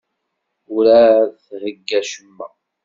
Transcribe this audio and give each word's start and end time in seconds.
Werɛad 0.73 1.25
d-theyya 1.35 1.99
acemma. 2.01 2.47